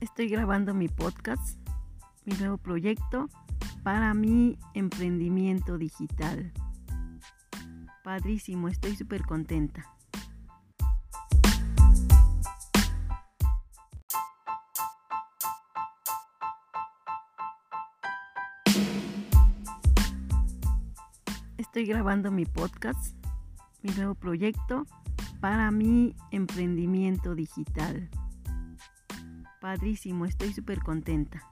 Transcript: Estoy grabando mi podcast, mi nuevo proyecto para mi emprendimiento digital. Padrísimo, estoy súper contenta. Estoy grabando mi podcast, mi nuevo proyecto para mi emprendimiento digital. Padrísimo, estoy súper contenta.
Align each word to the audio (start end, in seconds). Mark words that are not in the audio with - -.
Estoy 0.00 0.28
grabando 0.28 0.74
mi 0.74 0.86
podcast, 0.86 1.58
mi 2.24 2.32
nuevo 2.36 2.56
proyecto 2.56 3.28
para 3.82 4.14
mi 4.14 4.56
emprendimiento 4.74 5.76
digital. 5.76 6.52
Padrísimo, 8.04 8.68
estoy 8.68 8.94
súper 8.94 9.22
contenta. 9.22 9.84
Estoy 21.56 21.86
grabando 21.86 22.30
mi 22.30 22.44
podcast, 22.44 23.16
mi 23.82 23.92
nuevo 23.94 24.14
proyecto 24.14 24.86
para 25.40 25.72
mi 25.72 26.14
emprendimiento 26.30 27.34
digital. 27.34 28.08
Padrísimo, 29.68 30.24
estoy 30.24 30.54
súper 30.54 30.80
contenta. 30.80 31.42